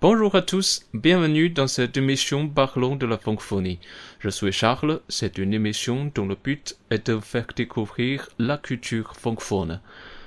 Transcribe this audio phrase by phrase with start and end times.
[0.00, 3.78] Bonjour à tous, bienvenue dans cette émission Parlons de la francophonie.
[4.18, 9.12] Je suis Charles, c'est une émission dont le but est de faire découvrir la culture
[9.14, 9.80] francophone.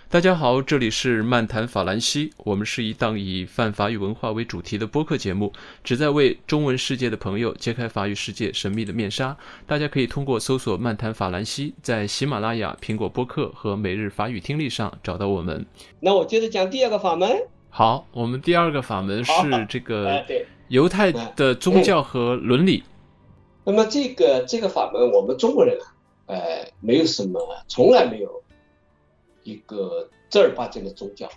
[0.09, 5.51] 大家好，这里是漫谈法兰西，我们是一档以泛法语文化为主题的播客节目，
[5.83, 9.35] 旨在为中文世界的朋友揭开法语世界神秘的面纱。
[9.65, 15.65] 大家可以通过搜索“漫谈法兰西”在喜马拉雅、苹果播客和每日法语听力上找到我们。
[15.99, 17.29] 那我接着讲第二个法门。
[17.69, 19.31] 好，我们第二个法门是
[19.69, 20.23] 这个。
[20.69, 22.83] 犹太的宗教和伦理。
[23.63, 25.87] 那么这个这个法门，我们中国人啊，
[26.25, 28.43] 呃，没有什么，从来没有
[29.43, 31.29] 一个正儿八经的宗教。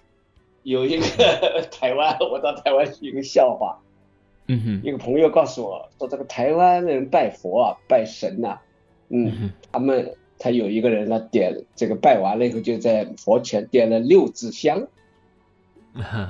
[0.65, 1.07] 有一个
[1.71, 3.79] 台湾，我到台湾是一个笑话。
[4.49, 8.59] 嗯哼，一个朋友告诉我说，这个台湾人拜佛啊，拜神呐、
[9.11, 14.89] 嗯，嗯他们他有一个人呢，点这个拜完了以后，就在佛前点了六支香，哼，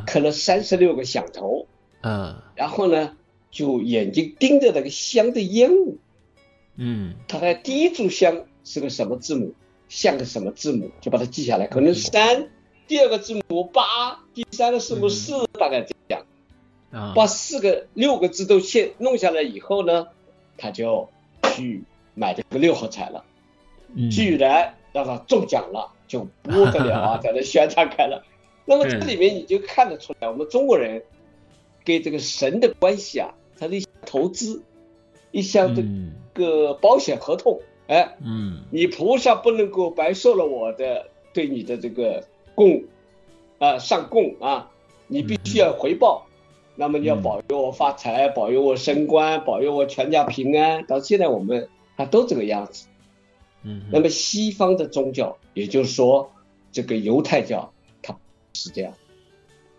[0.06, 1.66] 磕了三十六个响头，
[2.02, 2.36] 嗯。
[2.54, 3.16] 然后呢，
[3.50, 5.98] 就眼睛盯着那个香的烟雾。
[6.76, 7.14] 嗯。
[7.28, 9.54] 他的第一炷香是个什么字母，
[9.88, 12.48] 像个什么字母，就把它记下来，可能是三，
[12.86, 16.24] 第二个字母八，第三个字母四，大概这样，
[16.90, 20.08] 啊，把四个六个字都先弄下来以后呢，
[20.56, 21.08] 他就
[21.54, 21.84] 去
[22.14, 23.24] 买这个六合彩了，
[23.94, 24.10] 嗯。
[24.10, 28.24] 居然让他中奖了，就不得了啊， 在那宣传开了。
[28.70, 31.02] 那么这里面你就看得出来，我们中国人
[31.84, 34.62] 跟这个神的关系啊，他的一项投资，
[35.32, 42.84] 一项这嗯个保险合同，哎，嗯你菩萨不能够白受了我的对你的这个供，
[43.58, 44.70] 啊、上供啊，
[45.08, 46.28] 你必须要回报。
[46.76, 50.86] 那么你要保佑我发财，保佑我升官，保佑我全家平安。
[50.86, 52.86] 到现在我们啊都这个样子。
[53.64, 56.30] 嗯，那么西方的宗教，也就是说
[56.72, 57.79] 这个犹太教，它
[58.54, 58.94] 是这样。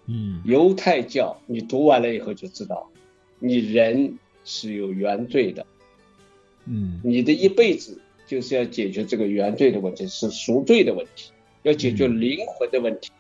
[0.06, 0.42] 嗯。
[0.46, 2.90] 犹太教你读完了以后就知道，
[3.40, 5.66] 你人是有原罪的，
[6.66, 7.00] 嗯。
[7.04, 11.32] 你的一辈子就是要解决这个原罪的问题，是赎罪的问题，
[11.64, 13.12] 要解决灵魂的问题，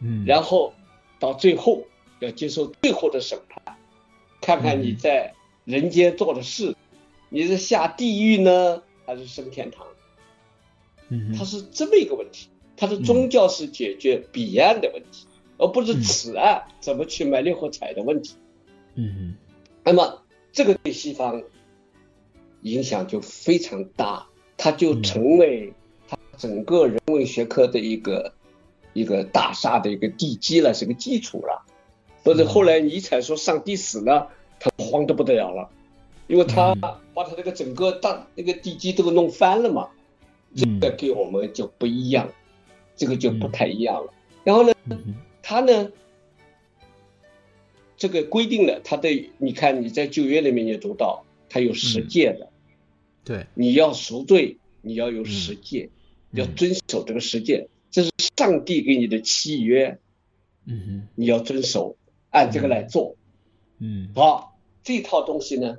[0.00, 0.72] 嗯，然后
[1.18, 1.84] 到最后
[2.20, 3.76] 要接受最后的审判，
[4.40, 6.76] 看看你在人间做的事，
[7.28, 9.86] 你是下地狱呢，还是升天堂？
[11.08, 15.26] 嗯它是这么一个问题，它的宗教是解决彼岸的问题，
[15.58, 18.34] 而不是此岸怎么去买六合彩的问题。
[18.94, 19.34] 嗯
[19.84, 20.22] 那么
[20.52, 21.42] 这个对西方
[22.62, 24.26] 影响就非常大，
[24.56, 25.72] 它就成为
[26.08, 28.32] 它整个人文学科的一个
[28.92, 31.64] 一个大厦的一个地基了，是个基础了。
[32.24, 34.28] 或者后来尼采说上帝死了，
[34.58, 35.70] 他慌得不得了了，
[36.26, 36.74] 因为他
[37.14, 39.88] 把他这个整个大那个地基都给弄翻了嘛。
[40.56, 42.28] 这个跟我们就不一样，
[42.96, 44.12] 这个就不太一样了。
[44.44, 45.92] 然后呢，嗯他呢，
[47.96, 52.50] 这个规定了他的，你看你在旧约里面也读到，他有十诫的，
[53.24, 55.90] 对，你要赎罪，你要有十诫，
[56.32, 56.40] 嗯。
[56.40, 59.98] 要遵守这个十诫，这是上帝给你的契约，
[60.66, 61.08] 嗯哼。
[61.14, 61.96] 你要遵守，
[62.30, 63.16] 按这个来做。
[63.78, 64.10] 嗯。
[64.14, 65.78] 好，这套东西呢，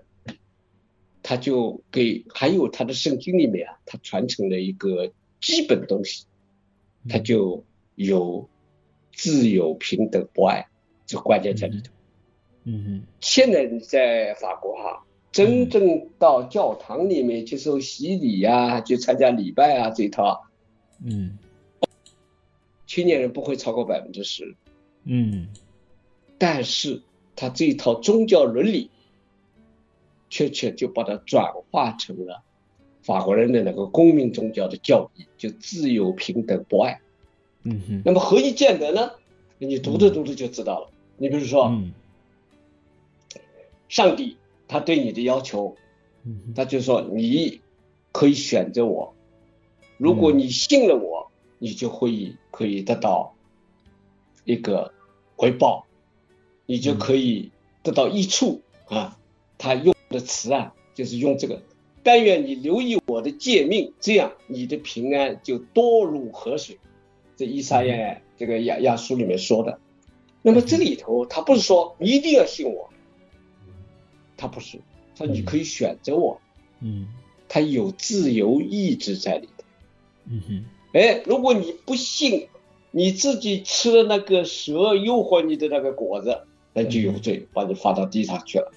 [1.21, 5.11] 他就给还有他的圣经里面啊，他传承了一个
[5.41, 6.25] 基本东西，
[7.09, 7.63] 他就
[7.95, 8.47] 有
[9.13, 10.67] 自由、平等、博爱，
[11.05, 11.91] 这关键在里头。
[12.63, 20.45] 嗯现在你在法国哈、真正到教堂里面接受洗礼呀、去参加礼拜啊这一套，
[21.03, 21.37] 嗯。
[22.85, 24.55] 青年人不会超过百分之十，
[25.03, 25.49] 嗯。
[26.37, 27.01] 但是
[27.35, 28.89] 他这一套宗教伦理，
[30.29, 32.43] 确切就把它转化成了
[33.07, 36.99] 法国人的那个公民宗教的教义，就自由、平等、博爱。
[37.63, 39.11] 嗯那么何以见得呢？
[39.59, 40.89] 你读着读着就知道了。
[41.15, 41.93] 你比如说，嗯
[43.87, 44.35] 上帝
[44.67, 45.77] 他对你的要求，
[46.25, 47.61] 嗯他就说你
[48.11, 49.13] 可以选择我，
[49.97, 53.35] 如果你信了我，你就会可以得到
[54.43, 54.91] 一个
[55.37, 55.85] 回报，
[56.65, 57.51] 你就可以
[57.83, 59.17] 得到益处啊。
[59.57, 61.63] 他用的词啊，就是用这个，
[62.07, 66.77] 但愿你留意我的诫命，这样你的平安就多如河水。
[67.35, 69.77] 这伊撒耶这个亚亚书里面说的。
[70.41, 72.89] 那么这里头他不是说你一定要信我，
[74.37, 74.77] 他不是，
[75.17, 76.39] 他说你可以选择我。
[76.79, 77.09] 嗯
[77.49, 79.65] 他有自由意志在里头。
[80.29, 82.47] 嗯哼哎，如果你不信，
[82.91, 86.39] 你自己吃了那个蛇诱惑你的那个果子，
[86.71, 88.71] 那就有罪，把你发到地上去了。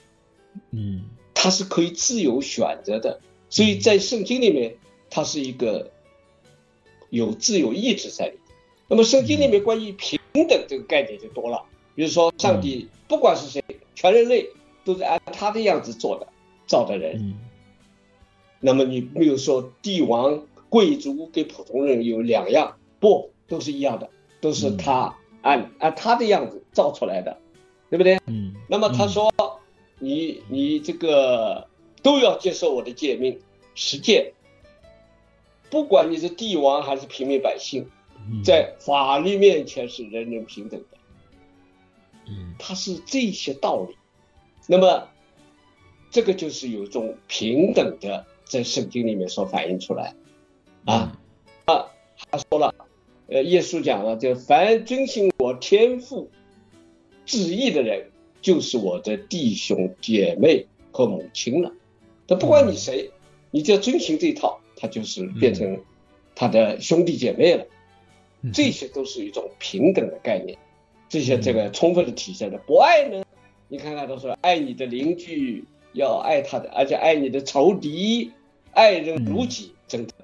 [0.72, 1.04] 嗯
[1.42, 4.76] 他是可以自由选择的，所以在圣经里面，
[5.08, 5.90] 他是一个
[7.08, 8.52] 有自由意志在里头。
[8.88, 11.64] 那么圣经里面关于平等这个概念就多了，
[11.94, 13.64] 比如说上帝不管是谁，
[13.94, 14.50] 全人类
[14.84, 16.26] 都是按他的样子做的
[16.66, 17.16] 造的人。
[17.16, 17.38] 嗯。
[18.60, 24.10] 那么你没有说帝王、贵族跟普通人有两样，不，都是一样的，
[24.42, 27.38] 都是他按按他的样子造出来的，
[27.88, 28.18] 对不对？
[28.26, 29.32] 嗯，那么他说，
[30.00, 31.68] 你你这个
[32.02, 33.38] 都要接受我的诫命
[33.74, 34.32] 实践，
[35.70, 37.86] 不管你是帝王还是平民百姓，
[38.16, 40.98] 嗯在法律面前是人人平等的。
[42.26, 43.96] 嗯它是这些道理。
[44.66, 45.08] 那么，
[46.10, 50.14] 这个就是有一种平等的，在圣经里面所反映出来。
[50.84, 51.18] 啊
[51.66, 51.86] 啊，
[52.30, 52.74] 他说了，
[53.28, 56.30] 呃，耶稣讲了，就凡遵行我天父
[57.26, 58.10] 旨意的人，
[58.40, 61.72] 就是我的弟兄姐妹和母亲了。
[62.26, 63.10] 他不管你谁，
[63.50, 65.80] 你只要遵循这一套，他就是变成
[66.34, 67.64] 他的兄弟姐妹了。
[68.42, 70.56] 嗯这些都是一种平等的概念，
[71.10, 72.56] 这些这个充分的体现了。
[72.66, 73.22] 博爱呢，
[73.68, 78.30] 你看看都说爱你的邻居，要爱他的，而且爱你的仇敌，
[78.72, 80.14] 爱人如己，等等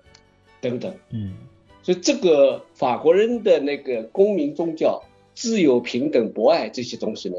[0.63, 0.95] 等等。
[1.11, 1.35] 嗯
[1.83, 5.05] 所以这个法国人的那个公民宗教、
[5.35, 7.37] 自由、平等、博爱这些东西呢，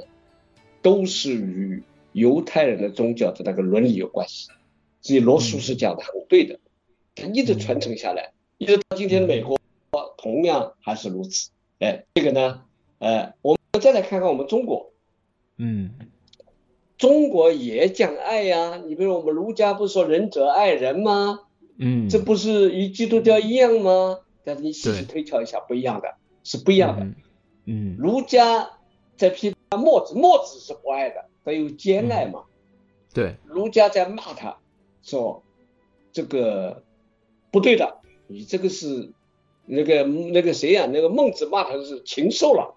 [0.87, 4.47] 都是与犹太人的宗教的那个伦理有关系。
[5.01, 6.61] 所以罗素是讲的很对的，
[7.13, 9.59] 他一直传承下来，一直到今天的美国
[10.17, 11.49] 同样还是如此。
[11.79, 12.61] 哎，这个呢，
[12.99, 14.93] 呃，我们再来看看我们中国，
[15.57, 15.91] 嗯
[16.97, 21.41] 中国也讲爱呀、你比如我们儒家不是说仁者爱人吗？
[21.77, 24.19] 嗯，这不是与基督教一样吗？
[24.45, 27.03] 但是你细细推敲一下，不一样的，是不一样的。
[27.03, 27.15] 嗯
[27.65, 28.69] 嗯儒家
[29.17, 32.43] 在批判墨子，墨子是不爱的，他有兼爱嘛。
[33.13, 34.57] 对，儒家在骂他，
[35.01, 35.43] 说
[36.11, 36.83] 这个
[37.51, 39.11] 不对的，你这个是
[39.65, 42.75] 那个那个谁呀、那个孟子骂他是禽兽了。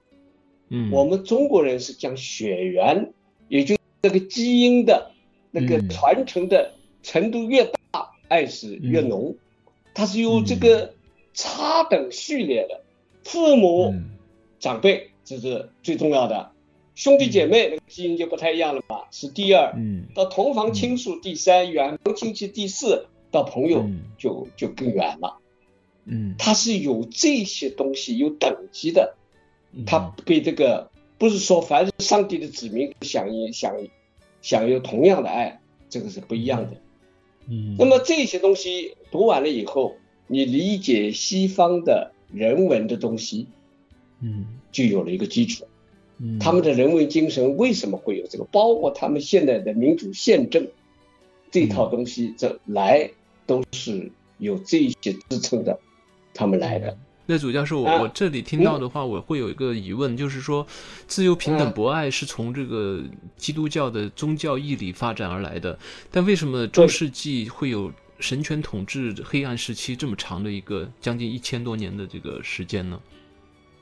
[0.69, 0.91] 嗯。
[0.93, 3.13] 我们中国人是讲血缘，
[3.49, 5.11] 也就这个基因的
[5.51, 5.89] 那个嗯。
[5.89, 6.73] 传承的
[7.03, 9.37] 程度越大，爱是越浓。
[9.93, 10.95] 它是有这个
[11.35, 12.83] 差等序列的，
[13.25, 14.11] 父母、嗯。
[14.59, 16.53] 长辈这是最重要的，
[17.01, 19.73] 兄弟姐妹那个基因就不太一样了嘛，是第二。
[19.75, 25.39] 嗯到同房亲属第三，远房亲戚第四，到朋友嗯就就更远了。
[26.05, 29.17] 嗯，它是有这些东西有等级的，
[29.73, 33.75] 嗯他被这个不是说凡是上帝的子民享有享
[34.43, 35.59] 享有同样的爱，
[35.89, 36.77] 这个是不一样的。
[37.49, 43.47] 嗯那么这些东西读完了以后，你理解西方的人文的东西，
[44.21, 45.65] 嗯就有了一个基础。
[46.23, 48.45] 嗯他们的人文精神为什么会有这个？
[48.53, 50.67] 包括他们现在的民主宪政
[51.51, 53.11] 这套东西，这来
[53.47, 55.79] 都是有这些支撑的，
[56.35, 56.97] 他们来的。
[57.27, 60.67] 那主教授，我啊我这里听到的话，我会有一个疑问，就是说，
[61.07, 63.01] 自由、平等、嗯博爱是从这个
[63.37, 65.79] 基督教的宗教义理发展而来的，
[66.11, 73.01] 但为什么中世纪会有神权统治黑暗时期这么长的一个将近一千多年的这个时间呢？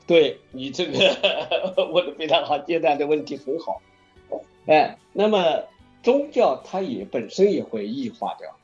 [0.09, 3.79] 对你这个问的非常好，接待的问题很好。
[4.65, 5.65] 哎，那么
[6.01, 8.57] 宗教它也本身也会异化掉，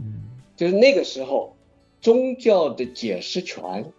[0.00, 0.22] 嗯。
[0.56, 1.54] 就是那个时候
[2.00, 3.92] 宗教的解释权，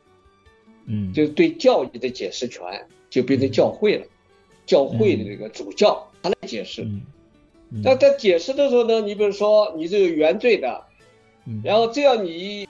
[0.87, 1.13] 嗯。
[1.13, 4.07] 就是对教义的解释权就变成教会了，
[4.65, 6.83] 教会的这个主教他来解释。
[7.69, 10.83] 那他解释的时候呢，你比如说你这个原罪的，
[11.45, 11.61] 嗯。
[11.63, 12.67] 然后只要你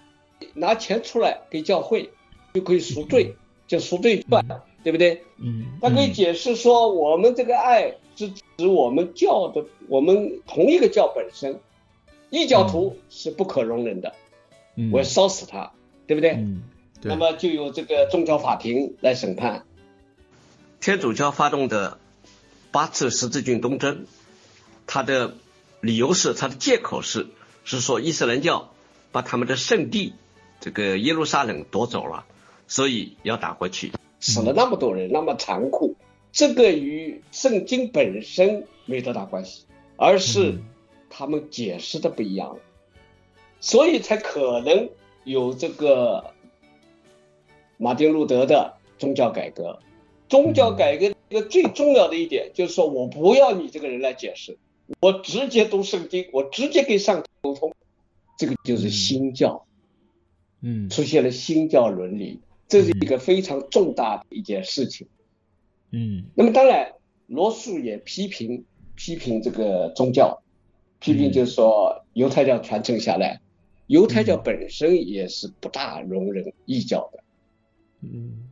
[0.54, 2.10] 拿钱出来给教会，
[2.54, 3.36] 就可以赎罪，
[3.68, 4.46] 叫赎罪券，
[4.84, 5.24] 对不对？
[5.38, 11.60] 嗯，他可以解释说，我们这个爱是指我们教的，我们同一个教本身，
[12.30, 14.14] 异教徒是不可容忍的，
[14.76, 14.92] 嗯。
[14.92, 15.72] 我要烧死他，
[16.08, 16.32] 对不对？
[16.32, 16.64] 嗯
[17.02, 17.10] 对。
[17.10, 19.66] 那么就由这个宗教法庭来审判。
[20.80, 21.98] 天主教发动的
[22.72, 24.06] 八次十字军东征，
[24.86, 25.34] 他的
[25.82, 27.28] 理由是，他的借口是，
[27.64, 28.70] 是说伊斯兰教
[29.12, 30.14] 把他们的圣地
[30.62, 32.26] 这个耶路撒冷夺走了，
[32.68, 33.92] 所以要打回去。
[34.20, 35.96] 死了那么多人，那么残酷，
[36.32, 39.66] 这个与圣经本身没多大关系，
[39.98, 40.64] 而是嗯
[41.10, 42.58] 他们解释的不一样，
[43.60, 44.90] 所以才可能
[45.24, 46.34] 有这个
[47.78, 49.80] 马丁路德的宗教改革。
[50.28, 54.58] 宗教改革一个最重要的一点就是说我不要你这个人来解释，
[55.02, 57.74] 我直接读圣经，我直接跟上帝沟通，
[58.38, 59.66] 这个就是新教。
[60.62, 65.08] 嗯出现了新教伦理，这是一个非常重大的一件事情。
[65.92, 66.26] 嗯。
[66.36, 66.94] 那么当然，
[67.28, 70.42] 罗素也批评批评这个宗教，
[71.00, 73.42] 批评就是说犹太教传承下来，
[73.88, 77.24] 犹太教本身也是不大容忍异教的，
[78.02, 78.50] 嗯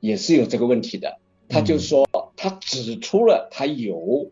[0.00, 1.18] 也是有这个问题的。
[1.48, 4.30] 他就说，他指出了他有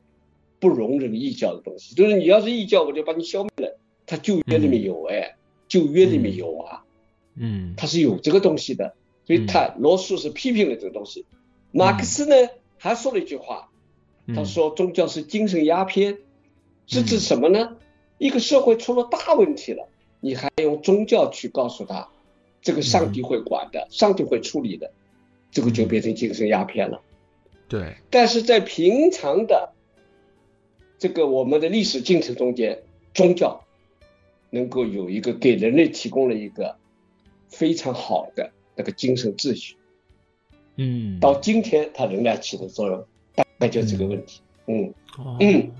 [0.60, 3.78] 不容忍异教的东西，就是你要是异教，我就把你消灭了。
[4.04, 6.84] 他旧约里面有哎，旧约里面有啊，
[7.34, 8.94] 嗯，他是有这个东西的，
[9.26, 11.26] 所以他罗素是批评了这个东西。
[11.72, 13.70] 马克思呢还说了一句话，
[14.34, 16.18] 他说宗教是精神鸦片，
[16.86, 17.76] 是指什么呢？
[18.18, 19.88] 一个社会出了大问题了，
[20.20, 22.08] 你还用宗教去告诉他，
[22.62, 24.90] 这个上帝会管的，上帝会处理的，
[25.50, 27.02] 这个就变成精神鸦片了。
[27.68, 29.72] 对，但是在平常的
[30.98, 33.64] 这个我们的历史进程中间，宗教
[34.50, 36.76] 能够有一个给人类提供了一个
[37.48, 39.74] 非常好的那个精神秩序。
[40.76, 43.04] 嗯，到今天它仍然起的作用，
[43.34, 44.42] 大概就这个问题。
[44.66, 44.92] 嗯
[45.40, 45.70] 嗯，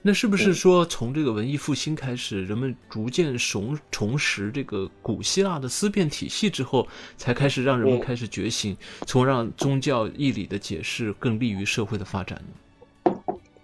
[0.00, 13.14] 那是不是说从这个文艺复兴开始，人们逐渐重重拾这个古希腊的思辨体系之后，才开始让人们开始觉醒，从而让宗教义理的解释更利于社会的发展呢？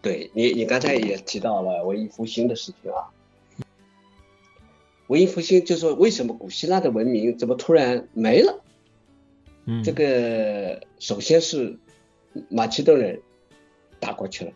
[0.02, 3.08] 对你，你刚才也提到了文艺复兴的事情啊。
[5.12, 8.64] 文艺复兴就说为什么古希腊的文明怎么突然没了？
[9.66, 11.78] 嗯，这个首先是
[12.48, 13.20] 马其顿人
[14.00, 14.52] 打过去了，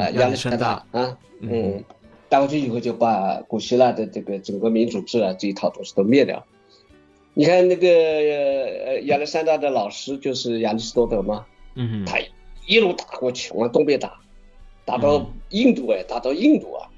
[0.00, 0.86] 啊，亚历山大。
[0.92, 1.82] 啊，嗯，
[2.28, 6.46] 打过去以后就把古希腊的这个整个民主制啊这一套东西都灭掉。
[7.34, 12.20] 你看那个呃亚历山大的老师就是亚里士多德嘛，嗯，他
[12.64, 14.20] 一路打过去往东边打，
[14.84, 16.88] 打到印度哎，打到印度啊，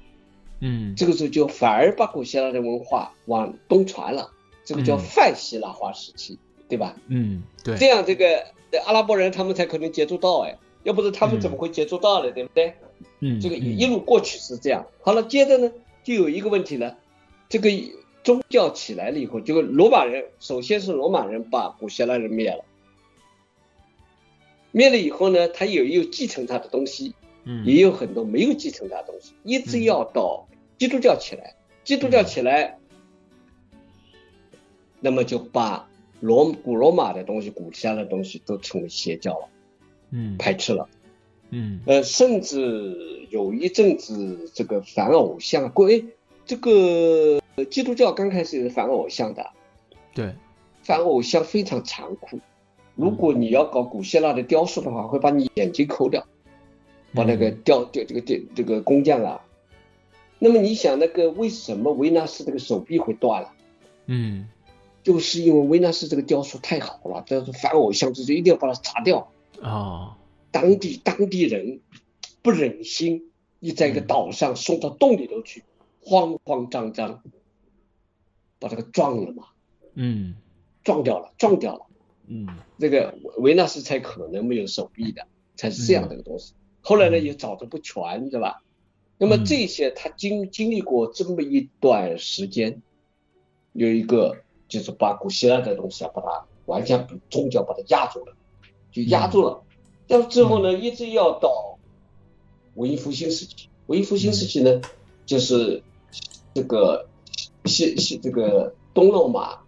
[0.61, 4.31] 嗯，这个时候就反而把古希腊的文化往东传了，
[4.63, 6.39] 这个叫泛希腊化时期。
[6.71, 6.95] 对吧？
[7.07, 8.45] 嗯，对，这样这个
[8.85, 12.31] 阿拉伯人他们才可能接触到哎，要不是他们怎么会接触到呢？
[12.31, 12.73] 对不对？
[13.19, 14.87] 嗯，这个一路过去是这样。
[15.01, 15.69] 好了，接着呢，
[16.05, 16.97] 就有一个问题了，
[17.49, 17.69] 这个
[18.23, 22.63] 宗教起来了以后，这个罗马人首先是罗马人把古希腊人灭了，
[24.71, 27.13] 灭了以后呢，他也有继承他的东西，
[27.43, 30.47] 嗯，也有很多没有继承他的东西，一直要到
[30.81, 32.79] 基督教起来，基督教起来，
[34.99, 35.87] 那么就把。
[36.21, 39.49] 罗古罗马的东西，古希腊的东西都成为邪教了，
[40.11, 40.87] 嗯，排斥了，
[41.49, 46.05] 嗯，呃，甚至有一阵子这个反偶像，归
[46.45, 49.49] 这个基督教刚开始是反偶像的，
[50.13, 50.35] 对，
[50.83, 52.39] 反偶像非常残酷，
[52.95, 56.23] 如果你要搞古希腊的雕塑的话，会把你眼睛抠掉，
[57.15, 59.43] 把那个雕雕这个雕这个工匠啊，
[60.43, 63.53] 那么你想那个为什么维纳斯这个手臂会断了？
[64.07, 64.49] 嗯。
[65.03, 70.15] 就是因为维纳斯这个雕塑太好了，这是反偶像，这就一定要把它砸掉啊！
[70.51, 71.79] 当地当地人
[72.43, 75.63] 不忍心，你在一个岛上送到洞里头去，
[76.03, 77.23] 慌慌张张
[78.59, 79.47] 把这个撞了嘛，
[79.95, 80.35] 嗯，
[80.83, 81.87] 撞掉了，撞掉了，
[82.27, 86.53] 嗯，这个维纳斯才可能没有手臂的，才是这样的一个东西。
[86.81, 88.61] 后来呢也找的不全，对吧？
[89.21, 92.81] 那么这些他经经历过这么一段时间，
[93.73, 94.41] 有一个。
[94.71, 98.33] 就是把古希腊的东西啊，把它完全宗教把它压住了，
[98.89, 99.61] 就压住了。
[100.07, 101.77] 到之后呢，一直要到
[102.75, 103.67] 文艺复兴时期。
[103.87, 104.79] 文艺复兴时期呢，
[105.25, 105.83] 就是
[106.53, 107.05] 这个
[107.65, 109.59] 西西这个东罗马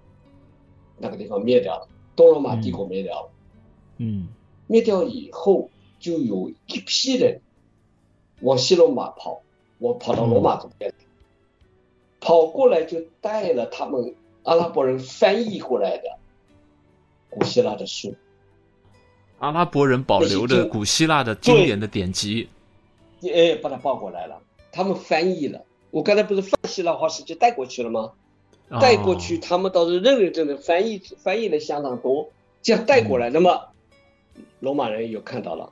[0.98, 3.30] 那个地方灭掉了，东罗马帝国灭掉了。
[3.98, 4.30] 嗯，
[4.68, 5.70] 灭掉以后，
[6.00, 7.42] 就有一批人
[8.40, 9.43] 往西罗马跑，
[9.84, 10.94] 我跑到罗马这边，
[12.22, 14.16] 跑过来就带了他们。
[14.44, 16.04] 阿拉伯人翻译过来的
[17.30, 18.14] 古希腊的书，
[19.40, 22.50] 阿拉伯人保留着古希腊的经典的典籍，
[23.24, 24.42] 哎，把它抱过来了。
[24.72, 28.12] 他们翻译了，我刚才不是放希腊化时就带过去了吗？
[28.82, 32.30] 带过去，他们倒是认认真真翻译，翻译的相当多。
[32.62, 33.70] 这样带过来，那么
[34.62, 35.72] 罗马人又看到了，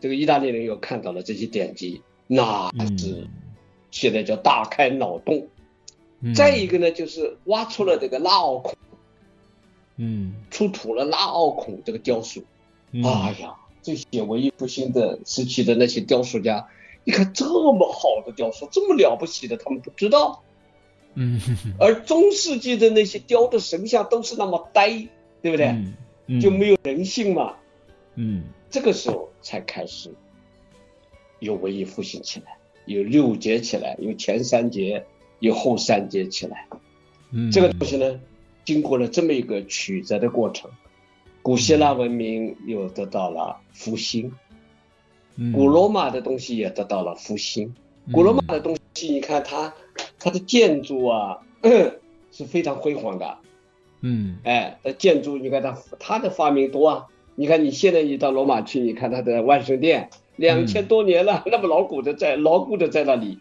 [0.00, 3.26] 这个意大利人又看到了这些典籍，那是
[3.90, 5.48] 现在叫大开脑洞。
[6.34, 8.74] 再一个呢，就是挖出了这个拉奥孔，
[9.96, 12.42] 嗯，出土了拉奥孔这个雕塑。
[12.92, 16.68] 哎呀，这些文艺复兴的时期的那些雕塑家，
[17.04, 20.42] 你看这么好的雕塑，这么了不起的，他们不知道。
[21.14, 21.40] 嗯，
[21.78, 25.08] 而中世纪的那些雕的神像都是那么呆，
[25.40, 26.40] 对不对？
[26.40, 27.54] 就没有人性嘛。
[28.16, 30.12] 嗯，这个时候才开始
[31.38, 35.04] 有文艺复兴起来，有六节起来，有前三节。
[35.40, 36.66] 有后三节起来，
[37.30, 38.18] 嗯，这个东西呢，
[38.64, 40.68] 经过了这么一个曲折的过程，
[41.42, 44.32] 古希腊文明又得到了复兴，
[45.54, 47.72] 古罗马的东西也得到了复兴。
[48.12, 49.72] 古罗马的东西，你看它，
[50.18, 51.38] 它的建筑啊
[52.32, 53.38] 是非常辉煌的，
[54.00, 63.40] 嗯，哎，建筑你看它它的发明多啊，你看你现在你到罗马去，你看它的万圣殿，两千多年了， 那么牢固的在牢固的在那里。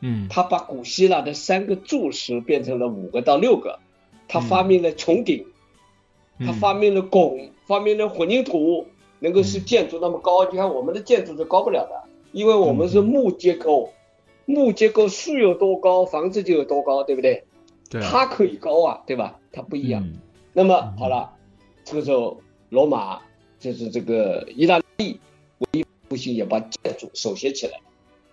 [0.00, 3.78] 嗯，他把古希腊的三个柱石变成了五个到六个，
[4.28, 5.44] 他发明了穹顶，
[6.38, 8.86] 他发明了拱，发明了混凝土，
[9.18, 10.48] 能够使建筑那么高。
[10.50, 13.92] 你看我们的建筑是高不了的，因为我们是木结构，
[14.46, 17.44] 木结构树有多高，房子就有多高，对不对？
[17.90, 19.38] 对，它可以高啊，对吧？
[19.50, 20.08] 它不一样。
[20.52, 21.32] 那么好了，
[21.84, 23.18] 这个时候罗马
[23.58, 25.18] 就是这个意大利
[26.08, 27.80] 复兴也把建筑首先起来，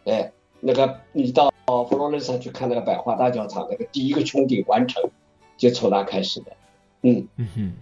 [0.06, 0.32] 哎。
[0.62, 5.12] 那个，你到佛罗伦萨去看那个百花大教堂，那个第一个穹顶完成，
[5.58, 6.54] 就从那开始的。
[7.02, 7.74] 嗯嗯哼，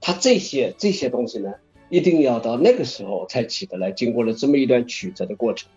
[0.00, 1.54] 他这些这些东西呢，
[1.88, 5.70] 一定要到那个时候才起得来，经过了这么一段曲折的过程。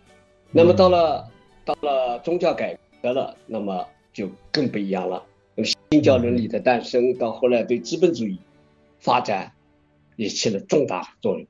[0.50, 1.30] 那么到了
[1.64, 5.22] 到了宗教改革了，那么就更不一样了。
[5.92, 8.40] 新教伦理的诞生，到后来对资本主义
[8.98, 9.52] 发展
[10.16, 11.46] 也起了重大作用。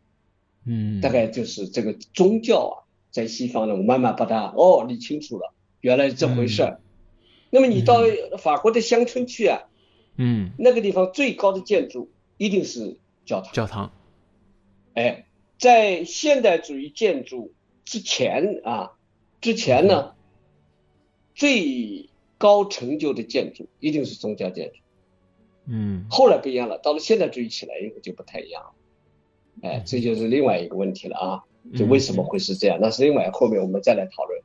[0.65, 2.75] 嗯，大概就是这个宗教啊。
[3.11, 6.81] 在西方呢，我慢慢把它哦理清楚了，原来是这回事儿。
[7.49, 8.01] 那么你到
[8.39, 9.61] 法国的乡村去啊，
[10.17, 13.53] 嗯，那个地方最高的建筑一定是教堂。
[13.53, 13.93] 教堂，
[14.95, 15.27] 哎，
[15.61, 17.53] 在现代主义建筑
[17.85, 18.95] 之前啊，
[19.41, 20.15] 之前呢，
[21.37, 24.79] 最高成就的建筑一定是宗教建筑。
[25.67, 28.73] 嗯，后来不一样了，到了现代主义起来以后就不太一样了。
[29.63, 31.43] 哎，这就是另外一个问题了啊。
[31.75, 32.79] 就为什么会是这样？
[32.79, 34.39] 那是另外后面我们再来讨论。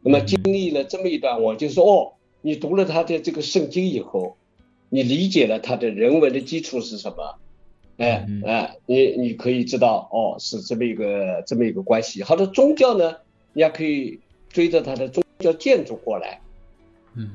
[0.00, 4.36] 那么经历了这么一段，我就说哦，你读了他的这个圣经以后，
[4.88, 7.34] 你理解了他的人文的基础是什么？
[7.96, 12.22] 哎哎，你你可以知道哦，是这么一个这么一个关系。
[12.22, 13.16] 好的，宗教呢，
[13.52, 16.40] 你还可以追着他的宗教建筑过来。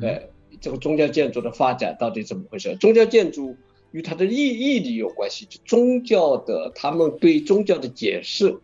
[0.01, 0.23] 哎，
[0.61, 2.77] 这个宗教建筑的发展到底怎么回事？
[2.77, 3.57] 宗教建筑
[3.91, 8.59] 与它的意义理有关系，就宗教的他们对宗教的解释。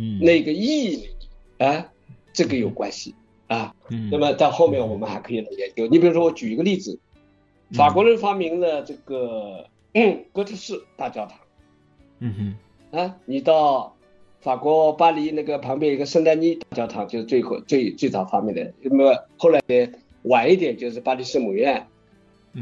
[0.00, 1.08] 嗯那个意义
[1.58, 1.90] 啊，
[2.32, 3.16] 这个有关系
[3.48, 3.74] 啊。
[3.90, 5.88] 嗯，那么到后面我们还可以来研究。
[5.88, 7.00] 你比如说，我举一个例子，
[7.72, 11.36] 法国人发明了这个嗯哥特式大教堂。
[12.20, 12.56] 嗯
[12.92, 13.96] 哼，啊，你到
[14.40, 18.72] 法国巴黎那个旁边一个圣丹尼大教堂，就是最后最最早发明的。
[18.82, 19.60] 那么后来
[20.22, 21.88] 晚一点就是巴黎圣母院，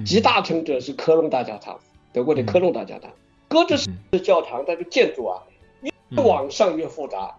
[0.06, 1.78] 集大成者是科隆大教堂，
[2.16, 3.12] 德国的科隆大教堂。
[3.46, 3.90] 哥特式
[4.24, 5.42] 教堂它的建筑啊。
[5.82, 7.36] 越往上越复杂，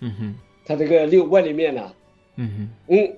[0.00, 0.34] 嗯哼，
[0.66, 1.94] 它这个六外立面呢，
[2.34, 2.50] 嗯
[2.88, 3.16] 哼，嗯，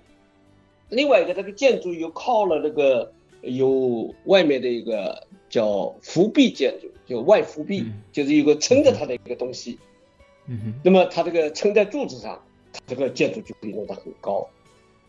[0.90, 9.78] 另外一个这个建筑又靠了那个有外面的一个叫扶壁建筑，就外扶壁，就是有个撑着它的一个东西，
[10.46, 12.38] 嗯哼，那么它这个撑在柱子上，
[12.74, 14.46] 它这个建筑就可以弄得很高，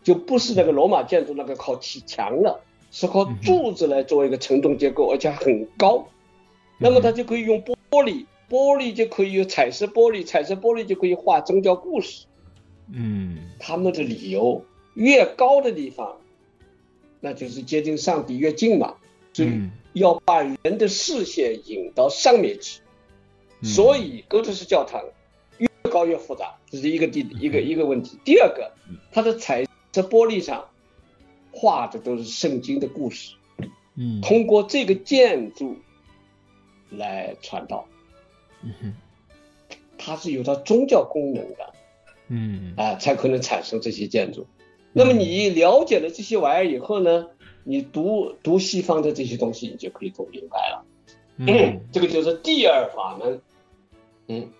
[0.02, 2.58] 就不是那个罗马建筑那个靠砌墙了，
[2.90, 6.08] 是靠柱子来做一个承重结构，而且很高，
[6.78, 8.26] 那么它就可以用玻璃。
[8.48, 12.26] 玻璃就可以有彩色玻璃，彩色玻璃就可以画宗教故事。
[12.88, 16.18] 嗯，他们的理由越高的地方，
[17.18, 18.94] 那就是接近上帝越近嘛，
[19.32, 22.82] 所以要把人的视线引到上面去。
[23.64, 25.02] 所以哥特式教堂
[25.58, 28.16] 越高越复杂，这是一个第一个一个问题。
[28.24, 28.70] 第二个，
[29.10, 30.66] 它的彩色玻璃上
[31.56, 33.34] 画的都是圣经的故事。
[33.94, 35.74] 嗯，通过这个建筑
[36.90, 37.86] 来传道。
[38.62, 38.94] 嗯哼，
[39.96, 41.72] 它是有它宗教功能的，
[42.28, 44.46] 嗯啊，才可能产生这些建筑。
[44.92, 47.28] 那么你了解了这些玩意儿以后呢，
[47.64, 50.84] 你读读西方的这些东西，你就可以读明白了。
[51.38, 53.40] 嗯， 这个就是第二法门。
[54.28, 54.50] 嗯。